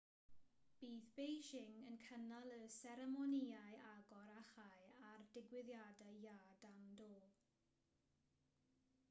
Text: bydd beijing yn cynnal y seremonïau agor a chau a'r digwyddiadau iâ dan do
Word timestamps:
bydd 0.83 1.03
beijing 1.17 1.75
yn 1.89 1.99
cynnal 2.05 2.49
y 2.55 2.61
seremonïau 2.77 3.77
agor 3.91 4.33
a 4.39 4.39
chau 4.55 4.89
a'r 5.11 5.29
digwyddiadau 5.37 6.19
iâ 6.25 6.37
dan 6.65 6.83
do 7.05 7.13